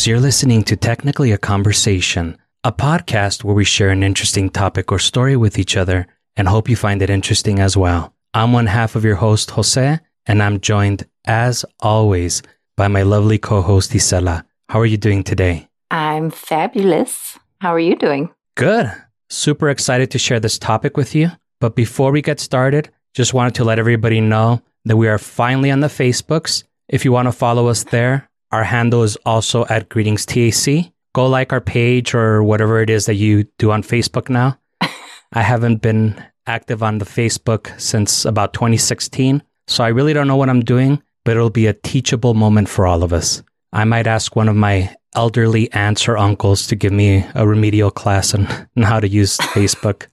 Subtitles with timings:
[0.00, 0.06] Greetings.
[0.06, 4.98] You're listening to Technically a Conversation, a podcast where we share an interesting topic or
[4.98, 6.06] story with each other
[6.36, 8.14] and hope you find it interesting as well.
[8.32, 12.42] I'm one half of your host, Jose, and I'm joined, as always,
[12.78, 14.44] by my lovely co host, Isela.
[14.70, 15.68] How are you doing today?
[15.90, 17.38] I'm fabulous.
[17.60, 18.30] How are you doing?
[18.54, 18.90] Good.
[19.28, 21.30] Super excited to share this topic with you.
[21.60, 25.70] But before we get started, just wanted to let everybody know that we are finally
[25.70, 26.64] on the Facebooks.
[26.88, 30.92] If you want to follow us there, our handle is also at Greetings TAC.
[31.12, 34.58] Go like our page or whatever it is that you do on Facebook now.
[34.80, 40.36] I haven't been active on the Facebook since about 2016, so I really don't know
[40.36, 43.42] what I'm doing, but it'll be a teachable moment for all of us.
[43.72, 47.90] I might ask one of my elderly aunts or uncles to give me a remedial
[47.90, 50.06] class on, on how to use Facebook.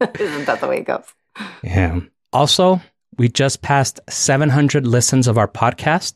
[0.20, 1.04] Isn't that the way it goes?
[1.62, 2.00] Yeah.
[2.32, 2.80] Also,
[3.18, 6.14] we just passed 700 listens of our podcast.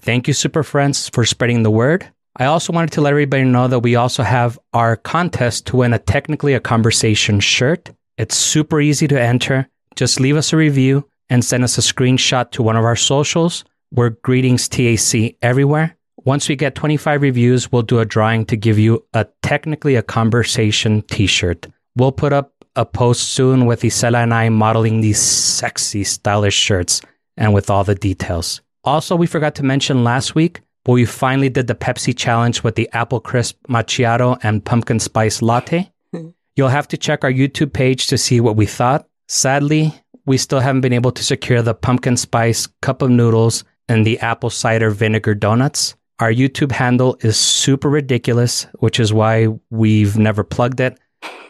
[0.00, 2.06] Thank you, Super Friends, for spreading the word.
[2.36, 5.94] I also wanted to let everybody know that we also have our contest to win
[5.94, 7.90] a technically a conversation shirt.
[8.18, 9.68] It's super easy to enter.
[9.94, 13.64] Just leave us a review and send us a screenshot to one of our socials.
[13.90, 15.96] We're Greetings TAC everywhere.
[16.24, 20.02] Once we get 25 reviews, we'll do a drawing to give you a technically a
[20.02, 21.66] conversation t shirt.
[21.94, 27.00] We'll put up a post soon with Isela and I modeling these sexy, stylish shirts
[27.36, 28.60] and with all the details.
[28.86, 32.76] Also, we forgot to mention last week, but we finally did the Pepsi challenge with
[32.76, 35.90] the apple crisp macchiato and pumpkin spice latte.
[36.12, 36.28] Hmm.
[36.54, 39.08] You'll have to check our YouTube page to see what we thought.
[39.26, 39.92] Sadly,
[40.24, 44.20] we still haven't been able to secure the pumpkin spice cup of noodles and the
[44.20, 45.96] apple cider vinegar donuts.
[46.20, 50.98] Our YouTube handle is super ridiculous, which is why we've never plugged it.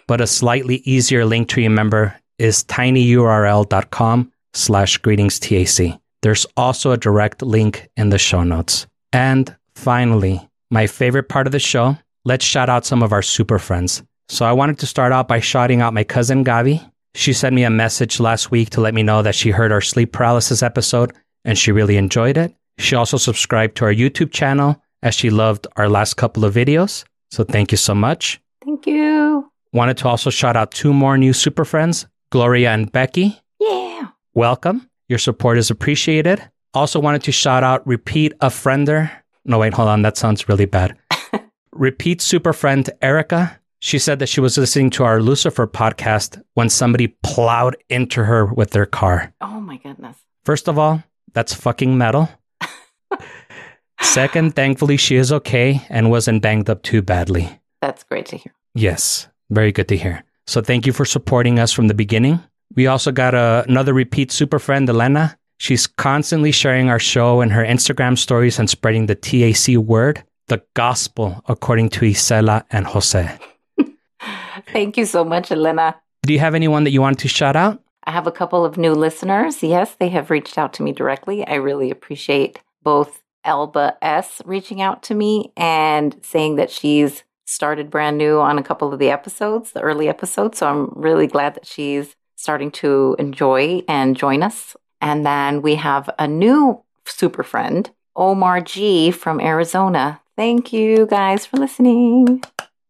[0.06, 6.00] But a slightly easier link to remember is tinyurl.com slash greetings TAC.
[6.26, 8.88] There's also a direct link in the show notes.
[9.12, 10.41] And finally,
[10.72, 14.03] my favorite part of the show, let's shout out some of our super friends.
[14.28, 16.84] So I wanted to start out by shouting out my cousin Gavi.
[17.14, 19.81] She sent me a message last week to let me know that she heard our
[19.81, 21.12] sleep paralysis episode
[21.44, 22.53] and she really enjoyed it.
[22.78, 27.04] She also subscribed to our YouTube channel as she loved our last couple of videos.
[27.31, 28.41] So thank you so much.
[28.64, 29.48] Thank you.
[29.72, 33.41] Wanted to also shout out two more new super friends, Gloria and Becky.
[33.60, 34.08] Yeah.
[34.34, 34.91] Welcome.
[35.09, 36.43] Your support is appreciated.
[36.75, 39.11] Also wanted to shout out Repeat Offender.
[39.44, 40.03] No, wait, hold on.
[40.03, 40.97] That sounds really bad.
[41.72, 43.59] Repeat super friend Erica.
[43.78, 48.47] She said that she was listening to our Lucifer podcast when somebody plowed into her
[48.47, 49.33] with their car.
[49.41, 50.17] Oh my goodness.
[50.44, 51.03] First of all,
[51.34, 52.28] that's fucking metal.
[54.00, 57.61] Second, thankfully, she is okay and wasn't banged up too badly.
[57.81, 58.53] That's great to hear.
[58.75, 60.25] Yes, very good to hear.
[60.47, 62.41] So thank you for supporting us from the beginning.
[62.75, 65.38] We also got a, another repeat super friend, Elena.
[65.59, 70.62] She's constantly sharing our show in her Instagram stories and spreading the TAC word, the
[70.75, 73.38] gospel, according to Isela and Jose.
[74.72, 75.97] Thank you so much, Elena.
[76.22, 77.81] Do you have anyone that you want to shout out?
[78.05, 79.62] I have a couple of new listeners.
[79.62, 81.47] Yes, they have reached out to me directly.
[81.47, 87.91] I really appreciate both Elba S reaching out to me and saying that she's started
[87.91, 90.59] brand new on a couple of the episodes, the early episodes.
[90.59, 94.76] So I'm really glad that she's starting to enjoy and join us.
[95.00, 100.20] And then we have a new super friend, Omar G from Arizona.
[100.36, 102.42] Thank you guys for listening.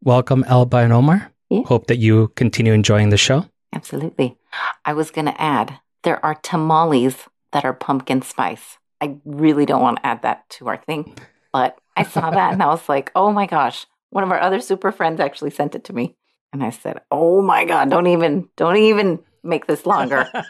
[0.03, 1.33] Welcome, Elba and Omar.
[1.49, 1.63] Yeah.
[1.63, 3.47] Hope that you continue enjoying the show.
[3.73, 4.37] Absolutely.
[4.85, 7.17] I was going to add there are tamales
[7.53, 8.79] that are pumpkin spice.
[9.01, 11.15] I really don't want to add that to our thing,
[11.53, 13.87] but I saw that and I was like, oh my gosh.
[14.11, 16.17] One of our other super friends actually sent it to me.
[16.53, 20.29] And I said, oh my God, don't even, don't even make this longer.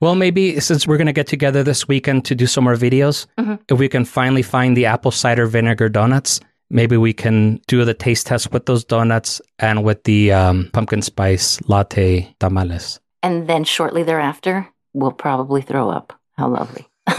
[0.00, 3.26] Well, maybe since we're going to get together this weekend to do some more videos,
[3.38, 3.60] Mhm.
[3.68, 6.40] if we can finally find the apple cider vinegar donuts,
[6.70, 11.02] maybe we can do the taste test with those donuts and with the um, pumpkin
[11.02, 12.98] spice latte tamales.
[13.22, 16.12] and then shortly thereafter, we'll probably throw up.
[16.36, 16.84] How lovely.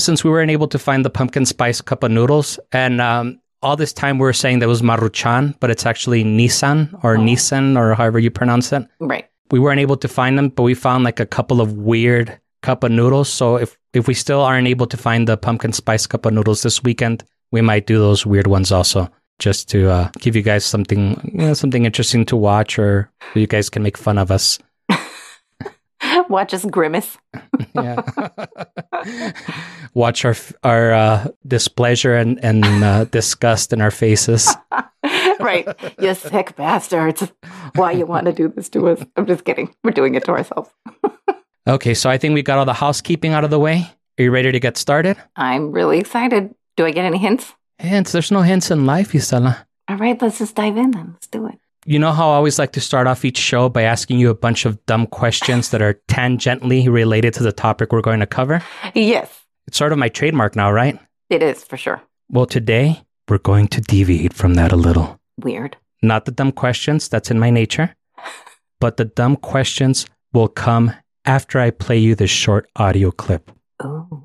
[0.00, 3.76] Since we weren't able to find the pumpkin spice cup of noodles, and um, all
[3.76, 7.20] this time we were saying that was maruchan, but it's actually Nissan or Oh.
[7.20, 8.86] Nissan or however you pronounce it.
[9.00, 9.26] right.
[9.50, 12.84] we weren't able to find them, but we found like a couple of weird cup
[12.84, 13.28] of noodles.
[13.28, 16.62] So if if we still aren't able to find the pumpkin spice cup of noodles
[16.62, 17.22] this weekend,
[17.52, 19.08] we might do those weird ones also,
[19.38, 21.02] just to uh, give you guys something
[21.32, 24.58] you know, something interesting to watch, or you guys can make fun of us.
[26.34, 27.16] Watch us grimace.
[27.74, 28.02] Yeah.
[29.94, 34.54] watch our our uh, displeasure and and uh, disgust in our faces.
[35.40, 35.66] right.
[36.00, 37.32] You sick bastards.
[37.74, 39.02] Why you want to do this to us?
[39.16, 39.74] I'm just kidding.
[39.82, 40.70] We're doing it to ourselves.
[41.66, 43.88] Okay, so I think we got all the housekeeping out of the way.
[44.18, 45.16] Are you ready to get started?
[45.34, 46.54] I'm really excited.
[46.76, 47.54] Do I get any hints?
[47.78, 48.12] Hints.
[48.12, 49.64] There's no hints in life, Isela.
[49.88, 51.12] All right, let's just dive in then.
[51.14, 51.58] Let's do it.
[51.86, 54.34] You know how I always like to start off each show by asking you a
[54.34, 58.62] bunch of dumb questions that are tangentially related to the topic we're going to cover?
[58.94, 59.30] Yes,
[59.66, 60.98] It's sort of my trademark now, right?
[61.30, 62.00] it is for sure.
[62.30, 65.18] Well, today we're going to deviate from that a little.
[65.38, 65.76] Weird.
[66.02, 67.94] Not the dumb questions, that's in my nature,
[68.80, 70.92] but the dumb questions will come
[71.26, 73.50] after I play you this short audio clip.
[73.82, 74.24] Oh,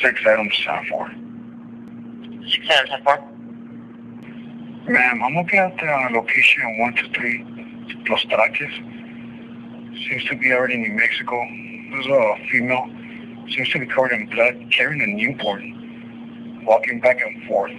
[0.00, 1.10] Six items time for.
[2.48, 3.18] Six seven ten four.
[4.88, 8.72] Ma'am, I'm looking at the uh, location of 123 Los Traques.
[10.08, 11.36] Seems to be already in New Mexico.
[11.90, 12.88] There's a female.
[13.50, 17.72] Seems to be covered in blood, carrying a newborn, walking back and forth.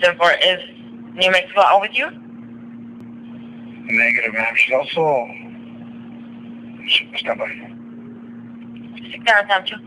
[0.00, 0.60] Ten four is
[1.14, 2.10] New Mexico out with you?
[3.86, 4.54] Negative, ma'am.
[4.56, 5.26] She's also...
[7.16, 7.48] Stand by.
[9.10, 9.78] Six seven ten two.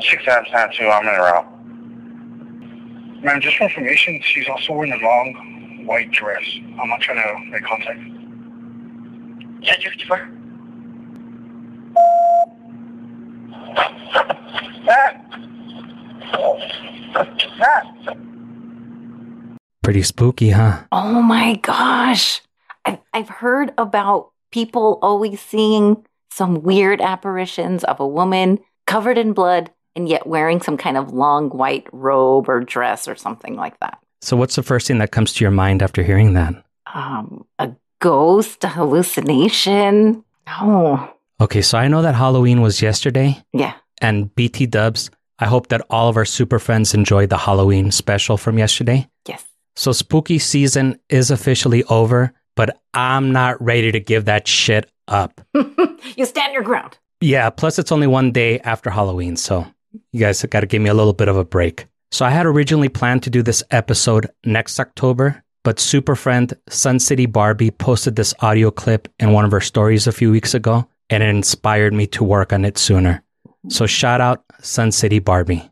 [0.00, 0.86] Six items time two.
[0.86, 1.57] I'm in a route.
[3.22, 6.44] Ma'am, just for information, she's also wearing a long white dress.
[6.80, 8.00] I'm not trying to make contact.
[9.60, 10.28] Yeah, two fifty four.
[19.82, 20.84] Pretty spooky, huh?
[20.92, 22.42] oh my gosh.
[22.84, 29.32] I've, I've heard about people always seeing some weird apparitions of a woman covered in
[29.32, 33.78] blood and yet wearing some kind of long white robe or dress or something like
[33.80, 33.98] that.
[34.22, 36.54] So, what's the first thing that comes to your mind after hearing that?
[36.94, 40.24] Um, a ghost, a hallucination.
[40.48, 43.74] Oh, Okay, so I know that Halloween was yesterday, yeah.
[44.00, 45.08] and BT dubs,
[45.38, 49.08] I hope that all of our super friends enjoyed the Halloween special from yesterday.
[49.26, 49.44] Yes.
[49.76, 55.40] So, spooky season is officially over, but I'm not ready to give that shit up.
[56.16, 56.98] you stand your ground.
[57.20, 59.66] Yeah, plus it's only one day after Halloween, so
[60.12, 61.86] you guys have got to give me a little bit of a break.
[62.10, 67.00] So I had originally planned to do this episode next October, but super friend Sun
[67.00, 70.88] City Barbie posted this audio clip in one of her stories a few weeks ago,
[71.10, 73.22] and it inspired me to work on it sooner.
[73.68, 75.70] So shout out Sun City Barbie.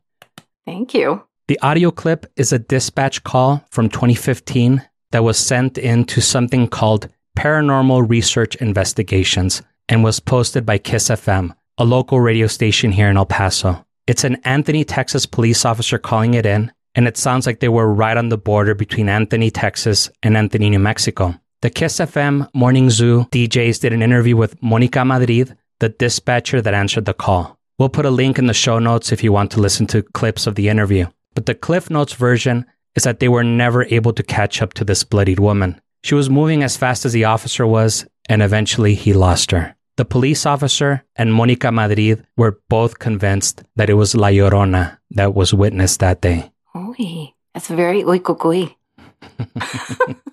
[0.67, 1.23] Thank you.
[1.49, 4.83] The audio clip is a dispatch call from 2015
[5.13, 7.09] that was sent in to something called
[7.39, 13.17] Paranormal Research Investigations and was posted by Kiss FM, a local radio station here in
[13.17, 13.86] El Paso.
[14.07, 17.93] It's an Anthony, Texas police officer calling it in, and it sounds like they were
[17.93, 21.35] right on the border between Anthony, Texas and Anthony, New Mexico.
[21.63, 26.73] The Kiss FM Morning Zoo DJs did an interview with Monica Madrid, the dispatcher that
[26.73, 27.59] answered the call.
[27.81, 30.47] We'll put a link in the show notes if you want to listen to clips
[30.47, 31.09] of the interview.
[31.35, 32.65] But the Cliff Notes version
[32.95, 35.81] is that they were never able to catch up to this bloodied woman.
[36.05, 39.75] She was moving as fast as the officer was, and eventually he lost her.
[39.97, 45.35] The police officer and Monica Madrid were both convinced that it was La Llorona that
[45.35, 46.53] was witnessed that day.
[46.75, 48.75] Oy, that's very oikokoi.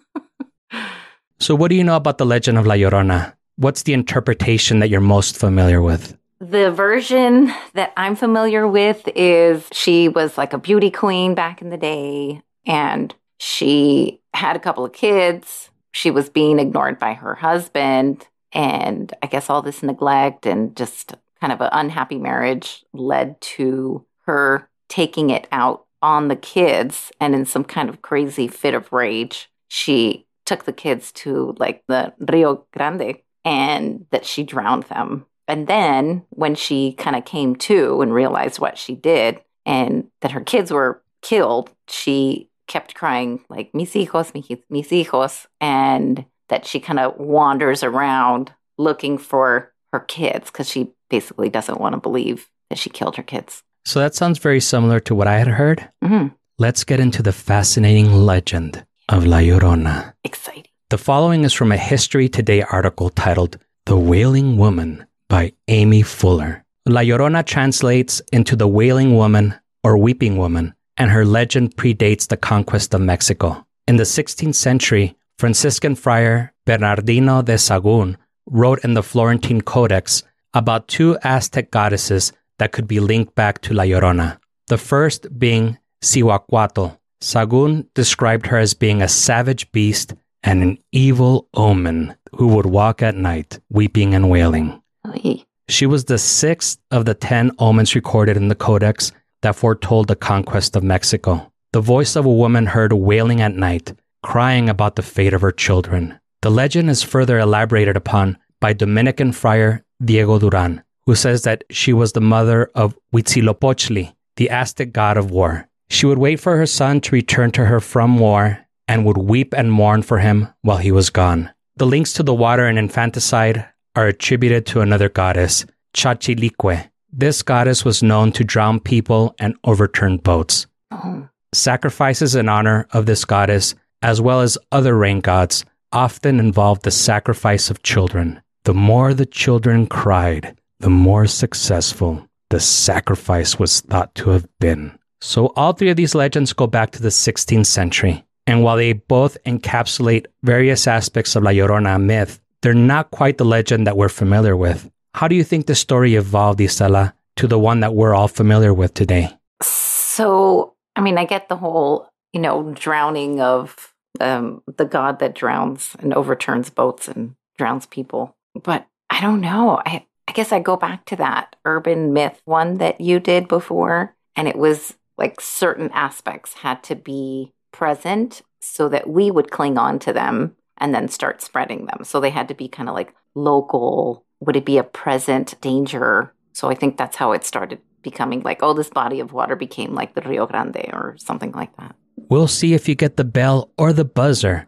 [1.44, 3.34] So, what do you know about the legend of La Llorona?
[3.58, 6.18] What's the interpretation that you're most familiar with?
[6.40, 11.70] The version that I'm familiar with is she was like a beauty queen back in
[11.70, 15.70] the day and she had a couple of kids.
[15.92, 18.26] She was being ignored by her husband.
[18.54, 24.06] And I guess all this neglect and just kind of an unhappy marriage led to
[24.26, 27.12] her taking it out on the kids.
[27.20, 31.84] And in some kind of crazy fit of rage, she took the kids to like
[31.88, 35.26] the Rio Grande and that she drowned them.
[35.48, 40.32] And then when she kind of came to and realized what she did and that
[40.32, 44.34] her kids were killed, she kept crying like mis hijos,
[44.70, 50.92] mis hijos, and that she kind of wanders around looking for her kids because she
[51.10, 53.64] basically doesn't want to believe that she killed her kids.
[53.86, 55.90] So, that sounds very similar to what I had heard.
[56.04, 56.28] hmm
[56.60, 60.14] Let's get into the fascinating legend of La Llorona.
[60.24, 60.66] Exciting.
[60.92, 63.58] The following is from a History Today article titled
[63.88, 66.64] The Wailing Woman by Amy Fuller.
[66.86, 72.38] La Llorona translates into the Wailing Woman or Weeping Woman, and her legend predates the
[72.38, 73.66] conquest of Mexico.
[73.88, 80.24] In the 16th century, Franciscan friar Bernardino de Sahagún wrote in the Florentine Codex
[80.54, 84.38] about two Aztec goddesses that could be linked back to La Llorona.
[84.68, 86.98] The first being Cihuacoatl.
[87.22, 90.14] Sahagún described her as being a savage beast
[90.44, 94.82] and an evil omen who would walk at night, weeping and wailing.
[95.08, 95.44] Oy.
[95.70, 100.16] She was the sixth of the ten omens recorded in the Codex that foretold the
[100.16, 101.52] conquest of Mexico.
[101.72, 105.52] The voice of a woman heard wailing at night, crying about the fate of her
[105.52, 106.20] children.
[106.42, 111.94] The legend is further elaborated upon by Dominican friar Diego Duran, who says that she
[111.94, 115.68] was the mother of Huitzilopochtli, the Aztec god of war.
[115.90, 119.54] She would wait for her son to return to her from war and would weep
[119.54, 121.52] and mourn for him while he was gone.
[121.76, 123.66] The links to the water and infanticide
[123.96, 126.90] are attributed to another goddess, Chachilique.
[127.12, 130.68] This goddess was known to drown people and overturn boats.
[130.92, 131.30] Oh.
[131.54, 136.92] Sacrifices in honor of this goddess, as well as other rain gods, often involved the
[136.92, 138.42] sacrifice of children.
[138.66, 144.98] The more the children cried, the more successful the sacrifice was thought to have been.
[145.22, 148.24] So, all three of these legends go back to the 16th century.
[148.46, 153.46] And while they both encapsulate various aspects of La Llorona myth, they're not quite the
[153.46, 154.90] legend that we're familiar with.
[155.16, 158.74] How do you think the story evolved, Isela, to the one that we're all familiar
[158.74, 159.30] with today?
[159.62, 165.36] So, I mean, I get the whole, you know, drowning of um, the god that
[165.36, 168.36] drowns and overturns boats and drowns people.
[168.62, 169.82] But I don't know.
[169.86, 174.16] I, I guess I go back to that urban myth one that you did before.
[174.36, 179.78] And it was like certain aspects had to be present so that we would cling
[179.78, 182.04] on to them and then start spreading them.
[182.04, 184.26] So they had to be kind of like local.
[184.40, 186.34] Would it be a present danger?
[186.54, 189.94] So I think that's how it started becoming like, oh, this body of water became
[189.94, 191.96] like the Rio Grande or something like that.
[192.16, 194.68] We'll see if you get the bell or the buzzer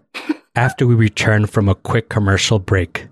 [0.55, 3.07] after we return from a quick commercial break.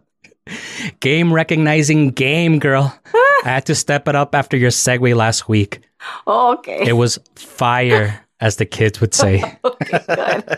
[1.00, 2.98] Game recognizing game, girl.
[3.16, 5.82] I had to step it up after your segue last week.
[6.28, 6.88] Okay.
[6.88, 9.42] It was fire, as the kids would say.
[9.66, 10.58] okay, good.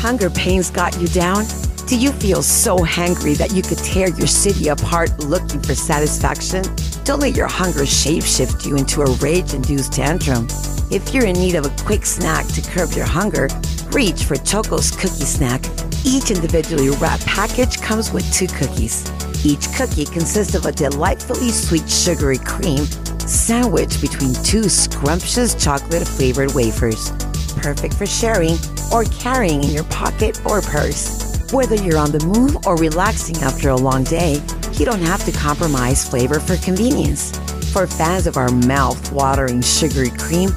[0.00, 1.44] Hunger pains got you down?
[1.90, 6.62] Do you feel so hungry that you could tear your city apart looking for satisfaction?
[7.02, 10.46] Don't let your hunger shapeshift you into a rage induced tantrum.
[10.92, 13.48] If you're in need of a quick snack to curb your hunger,
[13.90, 15.64] reach for Choco's Cookie Snack.
[16.04, 19.10] Each individually wrapped package comes with two cookies.
[19.44, 22.84] Each cookie consists of a delightfully sweet sugary cream
[23.18, 27.10] sandwiched between two scrumptious chocolate flavored wafers.
[27.56, 28.56] Perfect for sharing
[28.92, 31.29] or carrying in your pocket or purse.
[31.52, 34.40] Whether you're on the move or relaxing after a long day,
[34.74, 37.36] you don't have to compromise flavor for convenience.
[37.72, 40.50] For fans of our mouth-watering sugary cream,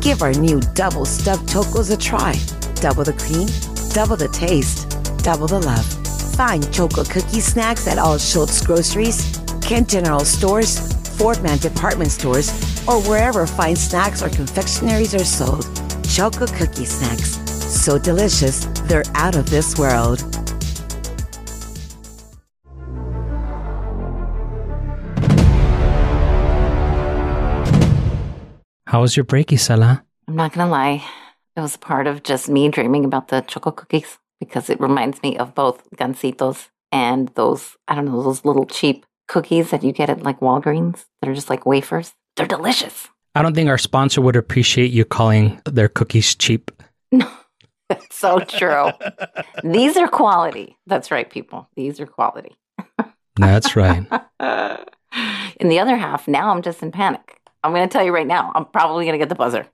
[0.00, 2.34] give our new double stuffed chocos a try.
[2.80, 3.46] Double the cream,
[3.94, 4.88] double the taste,
[5.22, 5.86] double the love.
[6.34, 12.50] Find Choco Cookie Snacks at all Schultz groceries, Kent General Stores, Fort Man department stores,
[12.88, 15.62] or wherever fine snacks or confectionaries are sold.
[16.04, 17.38] Choco Cookie Snacks.
[17.48, 20.29] So delicious, they're out of this world.
[28.90, 30.02] How was your break, Isela?
[30.26, 31.04] I'm not going to lie.
[31.54, 35.38] It was part of just me dreaming about the choco cookies because it reminds me
[35.38, 40.10] of both Gansitos and those, I don't know, those little cheap cookies that you get
[40.10, 42.14] at like Walgreens that are just like wafers.
[42.34, 43.06] They're delicious.
[43.36, 46.72] I don't think our sponsor would appreciate you calling their cookies cheap.
[47.12, 47.30] No,
[47.88, 48.90] that's so true.
[49.62, 50.76] These are quality.
[50.88, 51.68] That's right, people.
[51.76, 52.56] These are quality.
[53.36, 54.04] That's right.
[55.60, 57.39] in the other half, now I'm just in panic.
[57.62, 59.66] I'm going to tell you right now, I'm probably going to get the buzzer.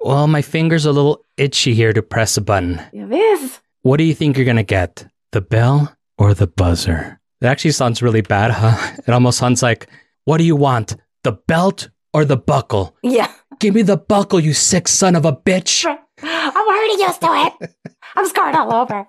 [0.00, 2.80] Well, my finger's a little itchy here to press a button.
[2.92, 3.60] It is.
[3.82, 5.06] What do you think you're going to get?
[5.32, 7.20] The bell or the buzzer?
[7.40, 8.94] It actually sounds really bad, huh?
[9.06, 9.88] It almost sounds like,
[10.24, 10.96] what do you want?
[11.22, 12.96] The belt or the buckle?
[13.02, 13.30] Yeah.
[13.58, 15.84] Give me the buckle, you sick son of a bitch.
[16.22, 17.74] I'm already used to it.
[18.14, 19.06] I'm scarred all over.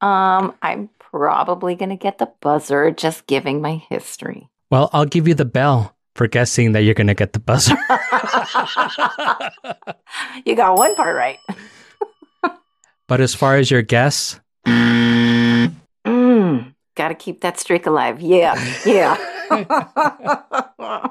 [0.00, 4.48] Um, I'm probably going to get the buzzer just giving my history.
[4.70, 7.74] Well, I'll give you the bell for guessing that you're going to get the buzzer.
[10.44, 11.38] you got one part right.
[13.08, 15.74] but as far as your guess, mm,
[16.94, 18.20] got to keep that streak alive.
[18.20, 18.54] Yeah,
[18.86, 19.16] yeah.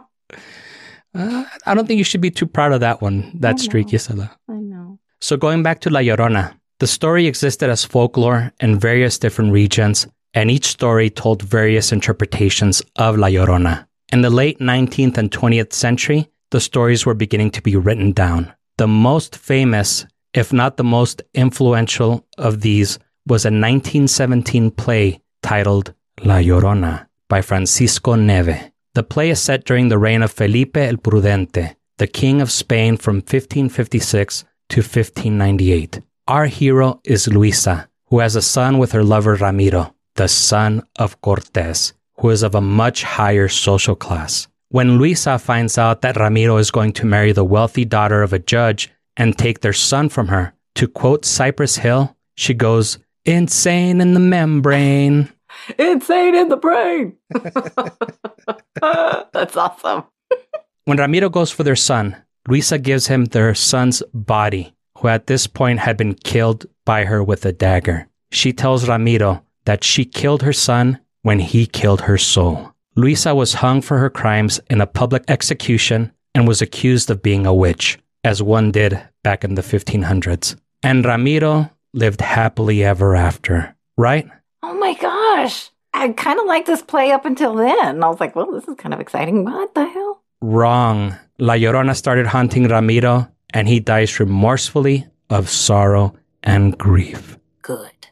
[1.14, 4.32] uh, I don't think you should be too proud of that one, that streak, Isela.
[4.50, 5.00] I know.
[5.22, 10.08] So going back to La Llorona, the story existed as folklore in various different regions,
[10.34, 13.86] and each story told various interpretations of La Llorona.
[14.14, 18.54] In the late 19th and 20th century, the stories were beginning to be written down.
[18.78, 20.06] The most famous,
[20.36, 27.42] if not the most influential of these, was a 1917 play titled La Llorona by
[27.42, 28.72] Francisco Neve.
[28.94, 32.98] The play is set during the reign of Felipe el Prudente, the king of Spain
[32.98, 36.02] from 1556 to 1598.
[36.28, 41.20] Our hero is Luisa, who has a son with her lover Ramiro, the son of
[41.22, 41.94] Cortes,
[42.24, 44.48] who is of a much higher social class.
[44.70, 48.40] When Luisa finds out that Ramiro is going to marry the wealthy daughter of a
[48.40, 54.14] judge and take their son from her, To quote Cypress Hill, she goes, insane in
[54.14, 55.30] the membrane.
[55.78, 57.18] Insane in the brain.
[59.34, 60.06] That's awesome.
[60.86, 62.16] When Ramiro goes for their son,
[62.48, 67.22] Luisa gives him their son's body, who at this point had been killed by her
[67.24, 68.08] with a dagger.
[68.32, 72.74] She tells Ramiro that she killed her son when he killed her soul.
[72.96, 77.46] Luisa was hung for her crimes in a public execution and was accused of being
[77.46, 80.56] a witch, as one did back in the 1500s.
[80.84, 84.28] And Ramiro lived happily ever after, right?
[84.62, 85.70] Oh my gosh.
[85.94, 88.04] I kind of liked this play up until then.
[88.04, 89.46] I was like, well, this is kind of exciting.
[89.46, 90.22] What the hell?
[90.42, 91.16] Wrong.
[91.40, 97.38] La Llorona started haunting Ramiro, and he dies remorsefully of sorrow and grief.
[97.62, 98.03] Good.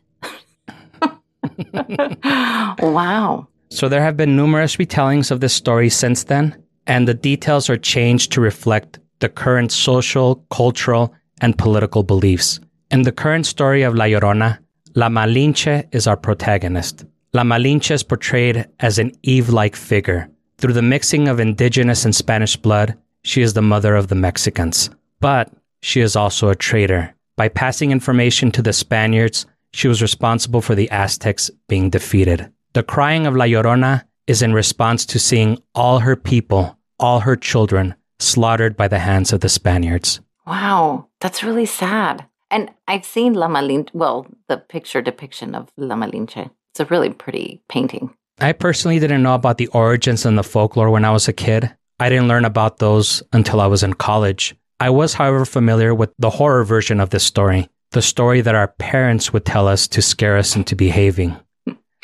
[2.80, 3.48] wow.
[3.70, 7.78] So there have been numerous retellings of this story since then, and the details are
[7.78, 12.60] changed to reflect the current social, cultural, and political beliefs.
[12.92, 14.60] In the current story of La Llorona,
[14.96, 17.06] La Malinche is our protagonist.
[17.34, 20.30] La Malinche is portrayed as an Eve like figure.
[20.58, 24.90] Through the mixing of indigenous and Spanish blood, she is the mother of the Mexicans.
[25.22, 25.50] But
[25.82, 27.16] she is also a traitor.
[27.38, 32.52] By passing information to the Spaniards, she was responsible for the Aztecs being defeated.
[32.74, 37.36] The crying of La Llorona is in response to seeing all her people, all her
[37.36, 40.22] children, slaughtered by the hands of the Spaniards.
[40.46, 41.08] Wow.
[41.20, 42.26] That's really sad.
[42.50, 46.50] And I've seen La Malinche, well, the picture depiction of La Malinche.
[46.72, 48.14] It's a really pretty painting.
[48.40, 51.74] I personally didn't know about the origins and the folklore when I was a kid.
[52.00, 54.56] I didn't learn about those until I was in college.
[54.80, 58.68] I was, however, familiar with the horror version of this story, the story that our
[58.68, 61.38] parents would tell us to scare us into behaving.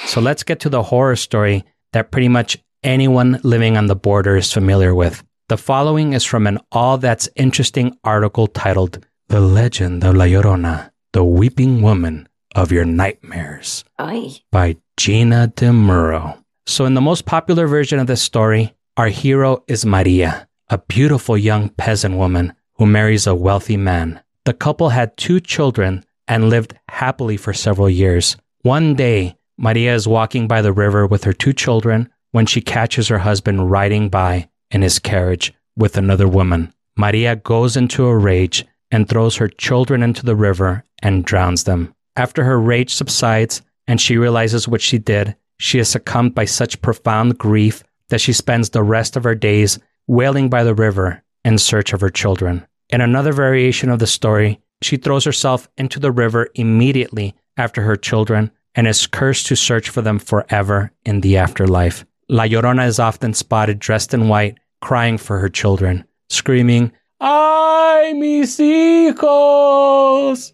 [0.06, 4.36] So let's get to the horror story that pretty much anyone living on the border
[4.36, 5.24] is familiar with.
[5.50, 10.92] The following is from an All That's Interesting article titled The Legend of La Llorona,
[11.14, 14.42] the Weeping Woman of Your Nightmares Ay.
[14.52, 16.44] by Gina De Muro.
[16.66, 21.38] So, in the most popular version of this story, our hero is Maria, a beautiful
[21.38, 24.22] young peasant woman who marries a wealthy man.
[24.48, 28.38] The couple had two children and lived happily for several years.
[28.62, 33.10] One day, Maria is walking by the river with her two children when she catches
[33.10, 36.74] her husband riding by in his carriage with another woman.
[36.96, 41.94] Maria goes into a rage and throws her children into the river and drowns them.
[42.16, 46.82] After her rage subsides and she realizes what she did, she is succumbed by such
[46.82, 51.58] profound grief that she spends the rest of her days wailing by the river in
[51.58, 52.66] search of her children.
[52.90, 57.96] In another variation of the story, she throws herself into the river immediately after her
[57.96, 62.06] children and is cursed to search for them forever in the afterlife.
[62.30, 68.58] La Llorona is often spotted dressed in white, crying for her children, screaming, ¡Ay, mis
[68.60, 70.54] hijos!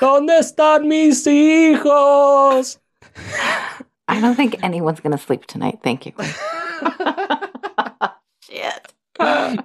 [0.00, 2.78] ¿Dónde están mis hijos?
[4.08, 5.80] I don't think anyone's going to sleep tonight.
[5.82, 6.12] Thank you.
[8.40, 8.92] Shit.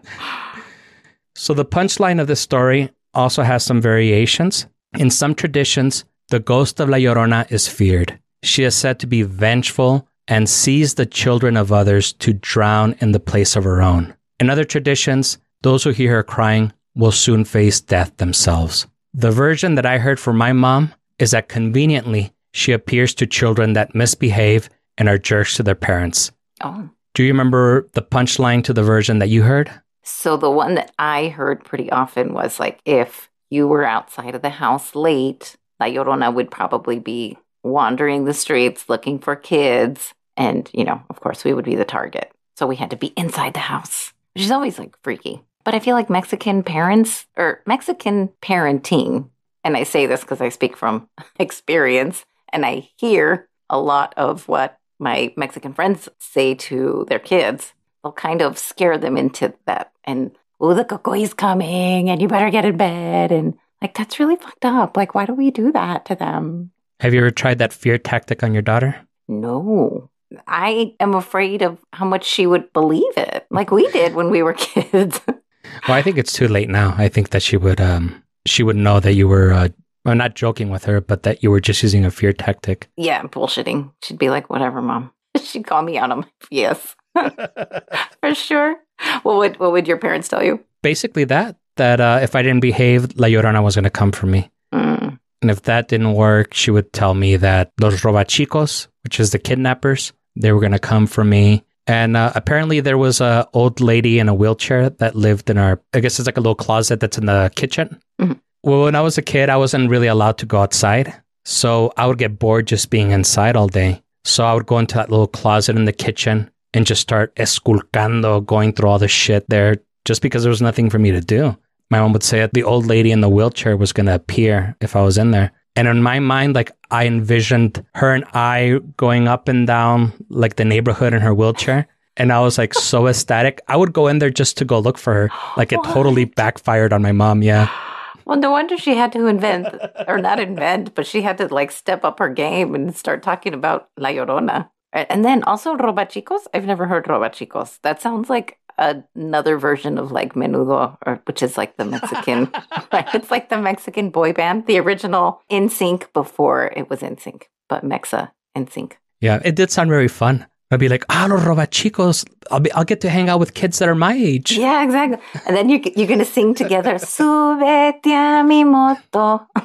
[1.41, 4.67] So the punchline of this story also has some variations.
[4.99, 8.19] In some traditions, the ghost of La Llorona is feared.
[8.43, 13.11] She is said to be vengeful and sees the children of others to drown in
[13.11, 14.13] the place of her own.
[14.39, 18.85] In other traditions, those who hear her crying will soon face death themselves.
[19.15, 23.73] The version that I heard from my mom is that conveniently she appears to children
[23.73, 26.31] that misbehave and are jerks to their parents.
[26.63, 26.87] Oh.
[27.15, 29.71] Do you remember the punchline to the version that you heard?
[30.03, 34.41] So the one that I heard pretty often was like if you were outside of
[34.41, 40.13] the house late, La Llorona would probably be wandering the streets looking for kids.
[40.37, 42.31] And, you know, of course, we would be the target.
[42.55, 45.41] So we had to be inside the house, which is always like freaky.
[45.63, 49.29] But I feel like Mexican parents or Mexican parenting,
[49.63, 51.07] and I say this because I speak from
[51.39, 57.73] experience and I hear a lot of what my Mexican friends say to their kids.
[58.03, 59.91] They'll kind of scare them into that.
[60.03, 63.31] And, oh, the cocoy's coming and you better get in bed.
[63.31, 64.97] And like, that's really fucked up.
[64.97, 66.71] Like, why do we do that to them?
[66.99, 68.95] Have you ever tried that fear tactic on your daughter?
[69.27, 70.09] No.
[70.47, 74.41] I am afraid of how much she would believe it, like we did when we
[74.43, 75.19] were kids.
[75.27, 76.95] Well, I think it's too late now.
[76.97, 79.69] I think that she would um she would know that you were uh,
[80.05, 82.89] well, not joking with her, but that you were just using a fear tactic.
[82.97, 83.91] yeah, bullshitting.
[84.03, 85.11] She'd be like, whatever, mom.
[85.43, 86.95] She'd call me out on my yes.
[88.21, 88.75] For sure.
[89.23, 90.63] What would what would your parents tell you?
[90.81, 94.27] Basically, that that uh, if I didn't behave, La Llorona was going to come for
[94.27, 94.49] me.
[94.73, 95.19] Mm.
[95.41, 99.39] And if that didn't work, she would tell me that los robachicos, which is the
[99.39, 101.63] kidnappers, they were going to come for me.
[101.87, 105.81] And uh, apparently, there was a old lady in a wheelchair that lived in our.
[105.93, 107.99] I guess it's like a little closet that's in the kitchen.
[108.19, 108.39] Mhm.
[108.63, 111.13] Well, when I was a kid, I wasn't really allowed to go outside.
[111.43, 114.03] So I would get bored just being inside all day.
[114.23, 118.45] So I would go into that little closet in the kitchen and just start esculcando,
[118.45, 121.57] going through all the shit there just because there was nothing for me to do.
[121.89, 124.75] My mom would say that the old lady in the wheelchair was going to appear
[124.79, 125.51] if I was in there.
[125.75, 130.55] And in my mind, like I envisioned her and I going up and down like
[130.55, 131.87] the neighborhood in her wheelchair.
[132.17, 133.61] And I was like so ecstatic.
[133.67, 135.29] I would go in there just to go look for her.
[135.55, 137.43] Like it totally backfired on my mom.
[137.43, 137.69] Yeah.
[138.23, 139.67] Well, no wonder she had to invent,
[140.07, 143.53] or not invent, but she had to like step up her game and start talking
[143.53, 144.69] about La Llorona.
[144.93, 146.47] And then also Robachicos.
[146.53, 147.79] I've never heard Robachicos.
[147.81, 152.51] That sounds like another version of like Menudo, or which is like the Mexican,
[152.93, 153.07] right?
[153.13, 158.31] It's like the Mexican boy band, the original NSYNC before it was NSYNC, but Mexa
[158.57, 158.93] NSYNC.
[159.19, 160.47] Yeah, it did sound very fun.
[160.71, 162.25] I'd be like, ah, los robachicos.
[162.49, 164.53] I'll be, I'll get to hang out with kids that are my age.
[164.53, 165.19] Yeah, exactly.
[165.45, 169.45] And then you, you're going to sing together, Subete a mi moto.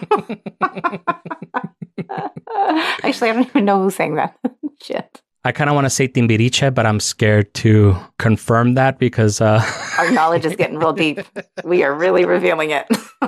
[3.04, 4.36] Actually, I don't even know who sang that.
[4.82, 5.22] Shit.
[5.44, 9.62] I kind of want to say Timbiriche, but I'm scared to confirm that because uh,
[9.98, 11.20] our knowledge is getting real deep.
[11.62, 12.86] We are really revealing it.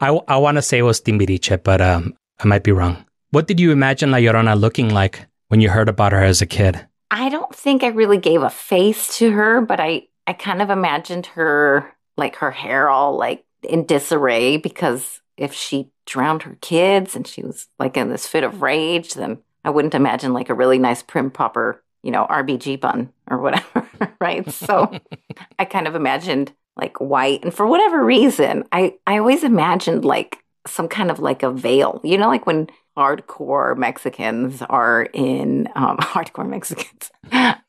[0.00, 3.04] I, I want to say it was Timbiriche, but um, I might be wrong.
[3.30, 6.46] What did you imagine La Llorona looking like when you heard about her as a
[6.46, 6.86] kid?
[7.10, 10.70] I don't think I really gave a face to her, but I, I kind of
[10.70, 17.16] imagined her like her hair all like in disarray because if she drowned her kids
[17.16, 20.54] and she was like in this fit of rage, then I wouldn't imagine like a
[20.54, 23.88] really nice prim proper, you know, RBG bun or whatever,
[24.20, 24.48] right?
[24.50, 24.98] So
[25.58, 27.44] I kind of imagined like white.
[27.44, 32.00] And for whatever reason, I, I always imagined like some kind of like a veil,
[32.04, 37.10] you know, like when hardcore Mexicans are in um, hardcore Mexicans,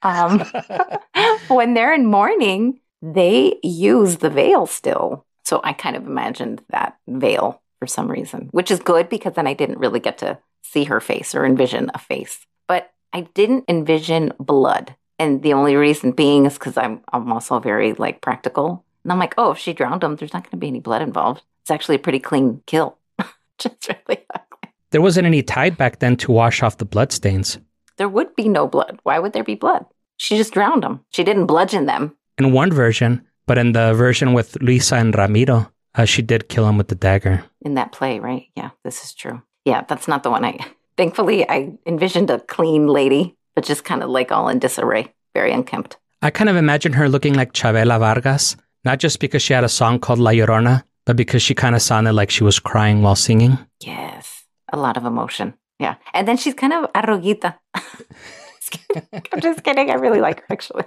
[0.02, 0.44] um,
[1.48, 5.26] when they're in mourning, they use the veil still.
[5.44, 9.48] So I kind of imagined that veil for some reason, which is good because then
[9.48, 10.40] I didn't really get to
[10.76, 12.46] see her face or envision a face.
[12.68, 14.94] But I didn't envision blood.
[15.18, 18.84] And the only reason being is because I'm, I'm also very like practical.
[19.04, 21.02] And I'm like, oh, if she drowned him, there's not going to be any blood
[21.02, 21.44] involved.
[21.62, 22.98] It's actually a pretty clean kill.
[23.58, 24.70] Just really ugly.
[24.92, 27.58] There wasn't any tide back then to wash off the blood stains.
[27.98, 29.00] There would be no blood.
[29.04, 29.86] Why would there be blood?
[30.18, 31.04] She just drowned them.
[31.12, 32.16] She didn't bludgeon them.
[32.38, 36.68] In one version, but in the version with Luisa and Ramiro, uh, she did kill
[36.68, 37.44] him with the dagger.
[37.62, 38.48] In that play, right?
[38.56, 39.42] Yeah, this is true.
[39.66, 40.60] Yeah, that's not the one I.
[40.98, 45.52] Thankfully, I envisioned a clean lady, but just kind of like all in disarray, very
[45.52, 45.98] unkempt.
[46.22, 49.70] I kind of imagine her looking like Chavela Vargas, not just because she had a
[49.70, 53.16] song called La Llorona, but because she kind of sounded like she was crying while
[53.16, 53.58] singing.
[53.82, 55.56] Yes, a lot of emotion.
[55.80, 55.96] Yeah.
[56.14, 57.58] And then she's kind of arroguita.
[59.34, 59.92] I'm just kidding.
[59.92, 60.84] I really like her, actually.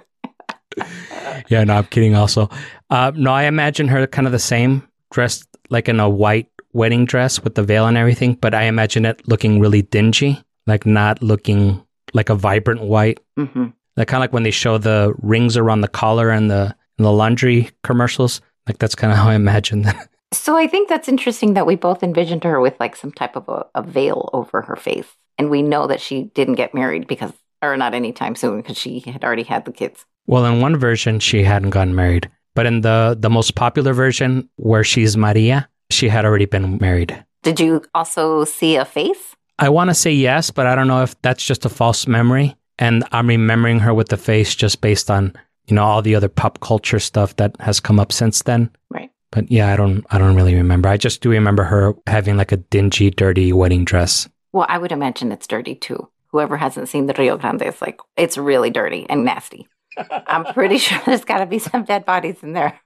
[1.47, 2.49] yeah, no, I'm kidding also.
[2.89, 7.05] Uh, no, I imagine her kind of the same, dressed like in a white wedding
[7.05, 11.21] dress with the veil and everything, but I imagine it looking really dingy, like not
[11.21, 13.19] looking like a vibrant white.
[13.37, 13.67] Mm-hmm.
[13.97, 17.05] Like kind of like when they show the rings around the collar and the and
[17.05, 18.41] the laundry commercials.
[18.67, 20.09] Like that's kind of how I imagine that.
[20.31, 23.49] So I think that's interesting that we both envisioned her with like some type of
[23.49, 25.07] a, a veil over her face,
[25.39, 28.99] and we know that she didn't get married because, or not anytime soon, because she
[28.99, 30.05] had already had the kids.
[30.27, 34.47] Well, in one version, she hadn't gotten married, but in the the most popular version,
[34.57, 37.23] where she's Maria, she had already been married.
[37.43, 39.35] Did you also see a face?
[39.57, 42.55] I want to say yes, but I don't know if that's just a false memory.
[42.77, 45.33] And I'm remembering her with the face just based on,
[45.67, 48.69] you know, all the other pop culture stuff that has come up since then.
[48.89, 49.11] Right.
[49.31, 50.89] But yeah, I don't I don't really remember.
[50.89, 54.29] I just do remember her having like a dingy, dirty wedding dress.
[54.53, 56.09] Well, I would imagine it's dirty too.
[56.27, 59.67] Whoever hasn't seen the Rio Grande is like it's really dirty and nasty.
[59.97, 62.79] I'm pretty sure there's got to be some dead bodies in there.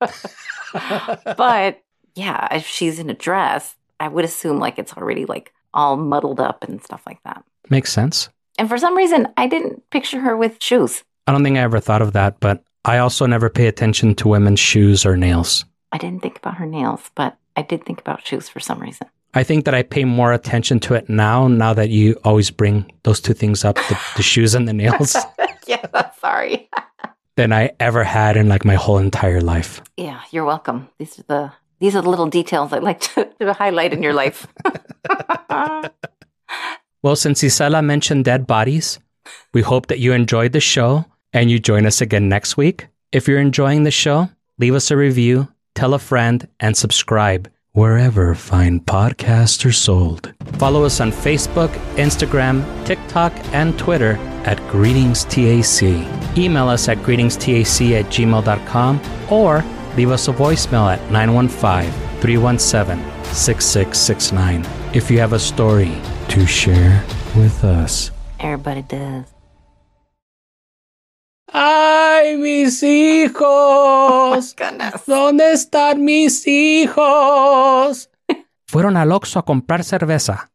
[0.00, 1.80] but
[2.14, 6.40] yeah, if she's in a dress, I would assume like it's already like all muddled
[6.40, 7.44] up and stuff like that.
[7.70, 8.28] Makes sense.
[8.58, 11.02] And for some reason, I didn't picture her with shoes.
[11.26, 14.28] I don't think I ever thought of that, but I also never pay attention to
[14.28, 15.64] women's shoes or nails.
[15.90, 19.08] I didn't think about her nails, but I did think about shoes for some reason.
[19.32, 22.92] I think that I pay more attention to it now, now that you always bring
[23.02, 25.16] those two things up the, the shoes and the nails.
[25.66, 26.68] yeah, sorry.
[27.36, 29.82] than I ever had in like my whole entire life.
[29.96, 30.88] Yeah, you're welcome.
[30.98, 31.52] These are the
[31.84, 34.46] these are the little details I like to, to highlight in your life.
[37.02, 38.98] well, since Isela mentioned dead bodies,
[39.52, 42.86] we hope that you enjoyed the show and you join us again next week.
[43.12, 48.34] If you're enjoying the show, leave us a review, tell a friend, and subscribe wherever
[48.34, 50.32] fine podcasts are sold.
[50.54, 54.16] Follow us on Facebook, Instagram, TikTok, and Twitter
[54.46, 56.38] at GreetingsTAC.
[56.38, 59.62] Email us at greetingstac at gmail.com or
[59.96, 62.98] leave us a voicemail at 915 317
[63.34, 64.64] 6669.
[64.94, 65.92] If you have a story
[66.28, 67.02] to share
[67.34, 68.12] with us.
[68.38, 69.34] Everybody does.
[71.56, 74.54] ¡Ay, mis hijos!
[74.58, 75.06] Goodness.
[75.06, 78.10] ¿Dónde están mis hijos?
[78.66, 80.50] Fueron al Oxxo a comprar cerveza.